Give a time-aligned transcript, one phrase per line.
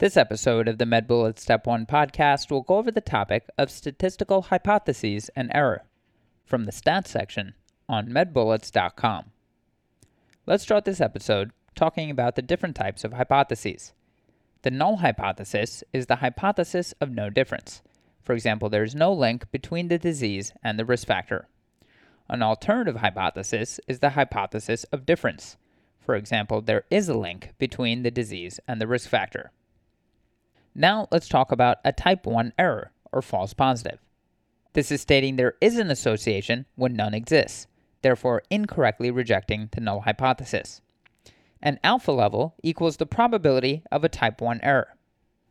[0.00, 4.40] This episode of the MedBullets Step 1 podcast will go over the topic of statistical
[4.40, 5.82] hypotheses and error
[6.42, 7.52] from the stats section
[7.86, 9.26] on medbullets.com.
[10.46, 13.92] Let's start this episode talking about the different types of hypotheses.
[14.62, 17.82] The null hypothesis is the hypothesis of no difference.
[18.22, 21.46] For example, there is no link between the disease and the risk factor.
[22.26, 25.58] An alternative hypothesis is the hypothesis of difference.
[26.00, 29.52] For example, there is a link between the disease and the risk factor.
[30.80, 33.98] Now let's talk about a type 1 error, or false positive.
[34.72, 37.66] This is stating there is an association when none exists,
[38.00, 40.80] therefore incorrectly rejecting the null hypothesis.
[41.60, 44.96] An alpha level equals the probability of a type 1 error,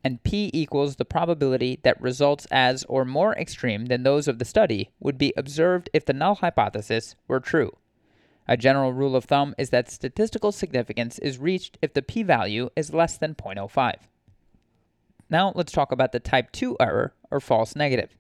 [0.04, 4.46] and p equals the probability that results as or more extreme than those of the
[4.46, 7.78] study would be observed if the null hypothesis were true.
[8.48, 12.72] A general rule of thumb is that statistical significance is reached if the p value
[12.76, 13.94] is less than 0.05.
[15.30, 18.16] Now let's talk about the type 2 error, or false negative.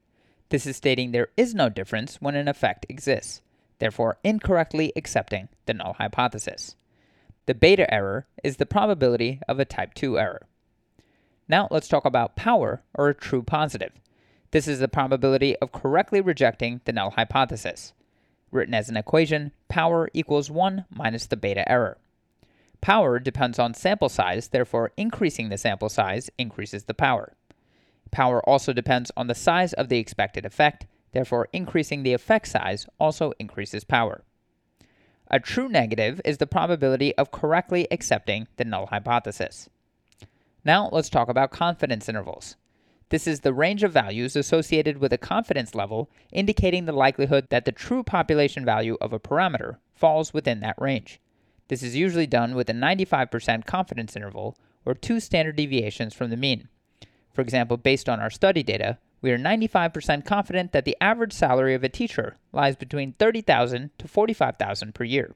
[0.49, 3.41] This is stating there is no difference when an effect exists,
[3.79, 6.75] therefore incorrectly accepting the null hypothesis.
[7.47, 10.45] The beta error is the probability of a type 2 error.
[11.47, 13.93] Now let's talk about power, or a true positive.
[14.51, 17.93] This is the probability of correctly rejecting the null hypothesis.
[18.51, 21.97] Written as an equation, power equals 1 minus the beta error.
[22.81, 27.33] Power depends on sample size, therefore, increasing the sample size increases the power.
[28.11, 32.87] Power also depends on the size of the expected effect, therefore, increasing the effect size
[32.99, 34.23] also increases power.
[35.29, 39.69] A true negative is the probability of correctly accepting the null hypothesis.
[40.65, 42.55] Now, let's talk about confidence intervals.
[43.09, 47.65] This is the range of values associated with a confidence level indicating the likelihood that
[47.65, 51.19] the true population value of a parameter falls within that range.
[51.69, 56.37] This is usually done with a 95% confidence interval or two standard deviations from the
[56.37, 56.67] mean.
[57.31, 61.75] For example, based on our study data, we are 95% confident that the average salary
[61.75, 65.35] of a teacher lies between 30,000 to 45,000 per year.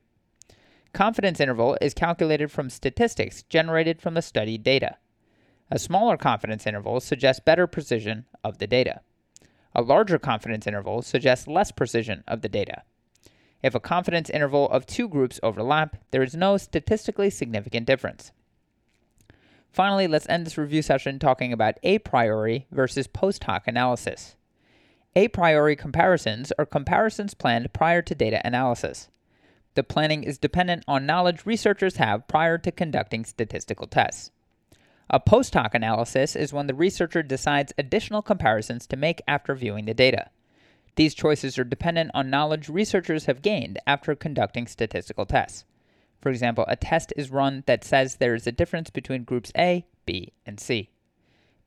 [0.91, 4.97] Confidence interval is calculated from statistics generated from the study data.
[5.69, 9.01] A smaller confidence interval suggests better precision of the data.
[9.75, 12.83] A larger confidence interval suggests less precision of the data.
[13.63, 18.33] If a confidence interval of two groups overlap, there is no statistically significant difference.
[19.71, 24.35] Finally, let's end this review session talking about a priori versus post hoc analysis.
[25.15, 29.09] A priori comparisons are comparisons planned prior to data analysis.
[29.75, 34.29] The planning is dependent on knowledge researchers have prior to conducting statistical tests.
[35.09, 39.85] A post hoc analysis is when the researcher decides additional comparisons to make after viewing
[39.85, 40.29] the data.
[40.95, 45.65] These choices are dependent on knowledge researchers have gained after conducting statistical tests.
[46.21, 49.85] For example, a test is run that says there is a difference between groups A,
[50.05, 50.89] B, and C.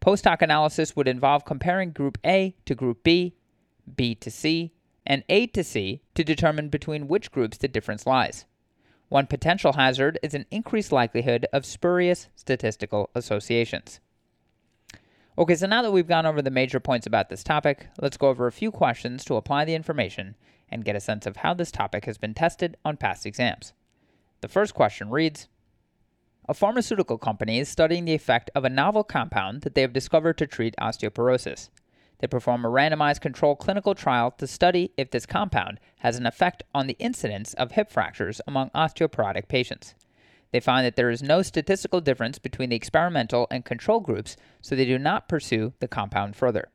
[0.01, 3.35] Post hoc analysis would involve comparing group A to group B,
[3.97, 4.73] B to C,
[5.05, 8.45] and A to C to determine between which groups the difference lies.
[9.09, 14.01] One potential hazard is an increased likelihood of spurious statistical associations.
[15.39, 18.29] Okay, so now that we've gone over the major points about this topic, let's go
[18.29, 20.35] over a few questions to apply the information
[20.71, 23.75] and get a sense of how this topic has been tested on past exams.
[24.41, 25.49] The first question reads
[26.49, 30.39] A pharmaceutical company is studying the effect of a novel compound that they have discovered
[30.39, 31.69] to treat osteoporosis.
[32.21, 36.63] They perform a randomized controlled clinical trial to study if this compound has an effect
[36.75, 39.95] on the incidence of hip fractures among osteoporotic patients.
[40.53, 44.75] They find that there is no statistical difference between the experimental and control groups, so
[44.75, 46.69] they do not pursue the compound further.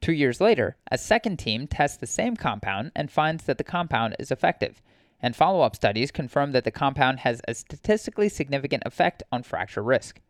[0.00, 4.16] Two years later, a second team tests the same compound and finds that the compound
[4.18, 4.82] is effective,
[5.20, 9.82] and follow up studies confirm that the compound has a statistically significant effect on fracture
[9.82, 10.20] risk.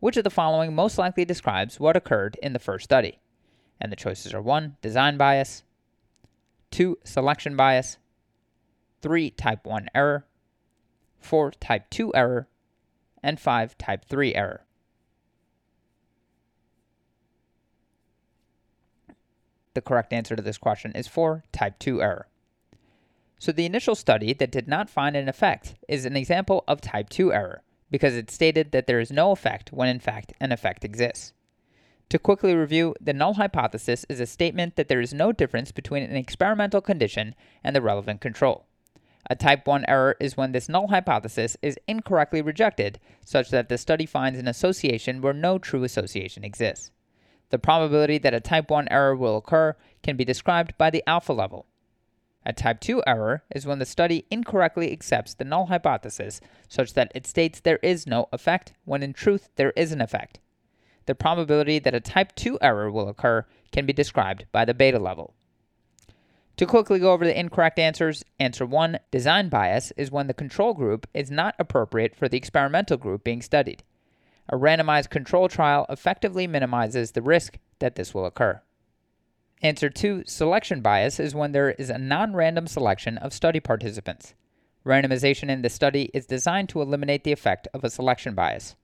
[0.00, 3.20] Which of the following most likely describes what occurred in the first study?
[3.80, 4.78] And the choices are 1.
[4.80, 5.62] Design bias,
[6.70, 6.98] 2.
[7.04, 7.98] Selection bias,
[9.02, 9.30] 3.
[9.30, 10.26] Type 1 error,
[11.24, 11.52] 4.
[11.52, 12.48] Type 2 error,
[13.22, 13.78] and 5.
[13.78, 14.64] Type 3 error.
[19.74, 21.44] The correct answer to this question is 4.
[21.52, 22.28] Type 2 error.
[23.38, 27.08] So the initial study that did not find an effect is an example of type
[27.08, 30.84] 2 error because it stated that there is no effect when in fact an effect
[30.84, 31.32] exists.
[32.10, 36.02] To quickly review, the null hypothesis is a statement that there is no difference between
[36.02, 37.34] an experimental condition
[37.64, 38.66] and the relevant control.
[39.30, 43.78] A type 1 error is when this null hypothesis is incorrectly rejected, such that the
[43.78, 46.90] study finds an association where no true association exists.
[47.50, 51.32] The probability that a type 1 error will occur can be described by the alpha
[51.32, 51.66] level.
[52.44, 57.12] A type 2 error is when the study incorrectly accepts the null hypothesis such that
[57.14, 60.40] it states there is no effect when in truth there is an effect.
[61.06, 64.98] the probability that a type 2 error will occur can be described by the beta
[64.98, 65.34] level.
[66.56, 70.74] To quickly go over the incorrect answers, answer 1, design bias, is when the control
[70.74, 73.82] group is not appropriate for the experimental group being studied.
[74.48, 78.60] A randomized control trial effectively minimizes the risk that this will occur.
[79.62, 84.34] Answer 2, selection bias, is when there is a non random selection of study participants.
[84.84, 88.74] Randomization in the study is designed to eliminate the effect of a selection bias.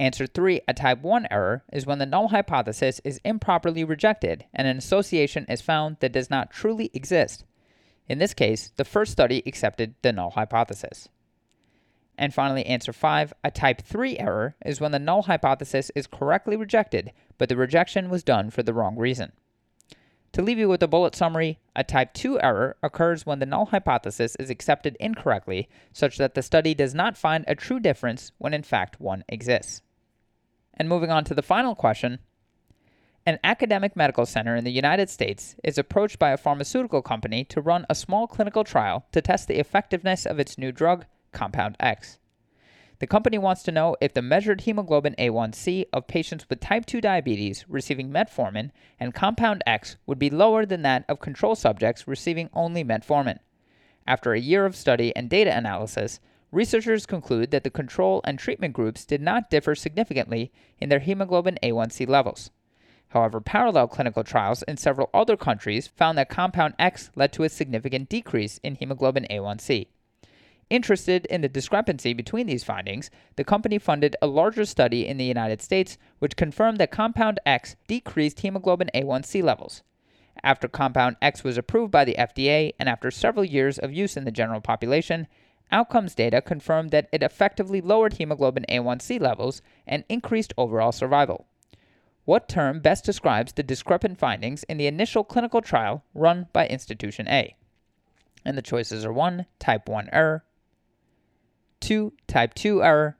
[0.00, 4.68] Answer 3, a type 1 error, is when the null hypothesis is improperly rejected and
[4.68, 7.44] an association is found that does not truly exist.
[8.08, 11.08] In this case, the first study accepted the null hypothesis.
[12.16, 16.56] And finally, answer 5, a type 3 error is when the null hypothesis is correctly
[16.56, 19.32] rejected, but the rejection was done for the wrong reason.
[20.32, 23.66] To leave you with a bullet summary, a type 2 error occurs when the null
[23.66, 28.54] hypothesis is accepted incorrectly, such that the study does not find a true difference when
[28.54, 29.82] in fact one exists.
[30.78, 32.20] And moving on to the final question
[33.26, 37.60] An academic medical center in the United States is approached by a pharmaceutical company to
[37.60, 42.18] run a small clinical trial to test the effectiveness of its new drug, Compound X.
[43.00, 47.00] The company wants to know if the measured hemoglobin A1C of patients with type 2
[47.00, 52.50] diabetes receiving metformin and compound X would be lower than that of control subjects receiving
[52.52, 53.38] only metformin.
[54.06, 56.18] After a year of study and data analysis,
[56.50, 61.58] researchers conclude that the control and treatment groups did not differ significantly in their hemoglobin
[61.62, 62.50] A1C levels.
[63.08, 67.48] However, parallel clinical trials in several other countries found that compound X led to a
[67.48, 69.86] significant decrease in hemoglobin A1C.
[70.70, 75.24] Interested in the discrepancy between these findings, the company funded a larger study in the
[75.24, 79.82] United States which confirmed that Compound X decreased hemoglobin A1C levels.
[80.42, 84.24] After Compound X was approved by the FDA and after several years of use in
[84.24, 85.26] the general population,
[85.70, 91.46] outcomes data confirmed that it effectively lowered hemoglobin A1C levels and increased overall survival.
[92.24, 97.26] What term best describes the discrepant findings in the initial clinical trial run by Institution
[97.28, 97.56] A?
[98.44, 99.46] And the choices are 1.
[99.58, 100.44] Type 1 error,
[101.80, 102.12] 2.
[102.26, 103.16] Type 2 error.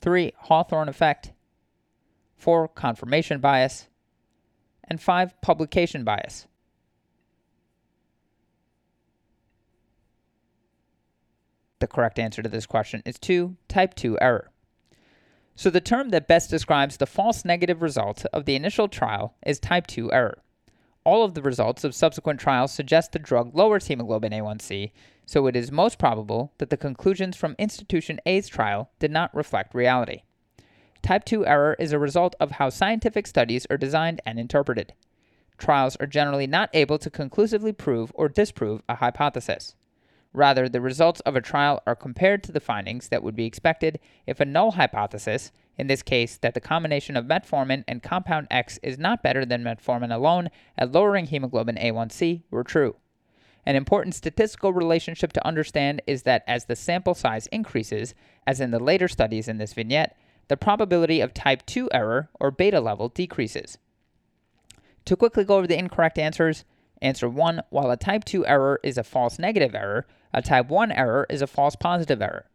[0.00, 0.32] 3.
[0.36, 1.32] Hawthorne effect.
[2.36, 2.68] 4.
[2.68, 3.88] Confirmation bias.
[4.84, 5.40] And 5.
[5.40, 6.46] Publication bias.
[11.80, 13.56] The correct answer to this question is 2.
[13.68, 14.50] Type 2 error.
[15.56, 19.58] So the term that best describes the false negative result of the initial trial is
[19.58, 20.42] type 2 error.
[21.04, 24.92] All of the results of subsequent trials suggest the drug lowers hemoglobin A1C,
[25.24, 29.74] so it is most probable that the conclusions from Institution A's trial did not reflect
[29.74, 30.22] reality.
[31.02, 34.92] Type 2 error is a result of how scientific studies are designed and interpreted.
[35.56, 39.76] Trials are generally not able to conclusively prove or disprove a hypothesis.
[40.32, 43.98] Rather, the results of a trial are compared to the findings that would be expected
[44.26, 48.78] if a null hypothesis, in this case that the combination of metformin and compound X
[48.82, 52.96] is not better than metformin alone at lowering hemoglobin A1C, were true.
[53.66, 58.14] An important statistical relationship to understand is that as the sample size increases,
[58.46, 60.16] as in the later studies in this vignette,
[60.48, 63.78] the probability of type 2 error or beta level decreases.
[65.04, 66.64] To quickly go over the incorrect answers,
[67.02, 70.92] answer 1 while a type 2 error is a false negative error, a type 1
[70.92, 72.46] error is a false positive error.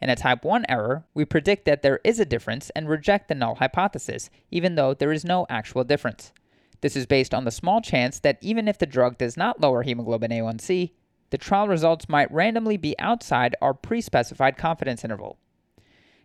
[0.00, 3.34] In a type 1 error, we predict that there is a difference and reject the
[3.34, 6.32] null hypothesis, even though there is no actual difference.
[6.80, 9.82] This is based on the small chance that even if the drug does not lower
[9.82, 10.92] hemoglobin A1C,
[11.30, 15.38] the trial results might randomly be outside our pre specified confidence interval.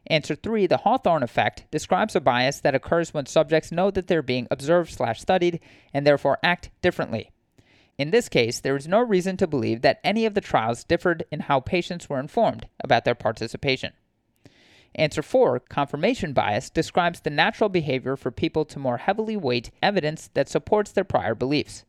[0.07, 4.21] Answer 3, the Hawthorne effect, describes a bias that occurs when subjects know that they're
[4.21, 5.61] being observed slash studied
[5.93, 7.31] and therefore act differently.
[7.99, 11.25] In this case, there is no reason to believe that any of the trials differed
[11.31, 13.91] in how patients were informed about their participation.
[14.95, 20.29] Answer 4, confirmation bias, describes the natural behavior for people to more heavily weight evidence
[20.33, 21.83] that supports their prior beliefs.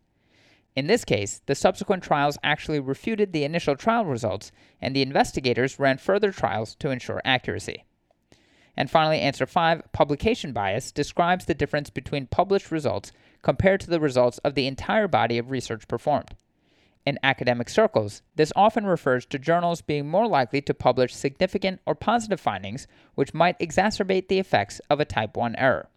[0.75, 4.51] In this case, the subsequent trials actually refuted the initial trial results,
[4.81, 7.85] and the investigators ran further trials to ensure accuracy.
[8.77, 13.13] And finally, answer 5, publication bias, describes the difference between published results
[13.43, 16.35] compared to the results of the entire body of research performed.
[17.07, 21.95] In academic circles, this often refers to journals being more likely to publish significant or
[21.95, 25.89] positive findings which might exacerbate the effects of a type 1 error.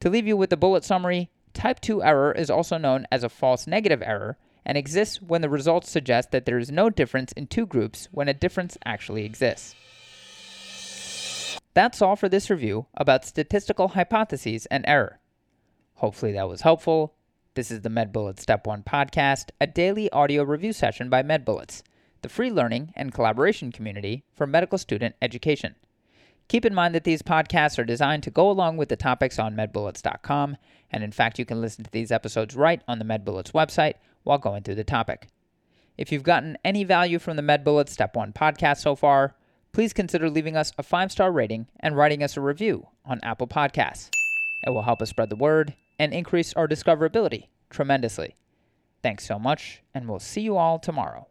[0.00, 3.28] To leave you with the bullet summary, type 2 error is also known as a
[3.28, 7.46] false negative error and exists when the results suggest that there is no difference in
[7.46, 9.74] two groups when a difference actually exists.
[11.74, 15.20] That's all for this review about statistical hypotheses and error.
[15.96, 17.14] Hopefully that was helpful.
[17.54, 21.82] This is the MedBullets Step 1 podcast, a daily audio review session by MedBullets,
[22.20, 25.74] the free learning and collaboration community for medical student education.
[26.48, 29.56] Keep in mind that these podcasts are designed to go along with the topics on
[29.56, 30.58] medbullets.com,
[30.92, 34.36] and in fact, you can listen to these episodes right on the MedBullets website while
[34.36, 35.28] going through the topic.
[35.96, 39.34] If you've gotten any value from the MedBullets Step 1 podcast so far,
[39.72, 43.48] please consider leaving us a five star rating and writing us a review on Apple
[43.48, 44.10] Podcasts.
[44.66, 48.36] It will help us spread the word and increase our discoverability tremendously.
[49.02, 51.26] Thanks so much, and we'll see you all tomorrow.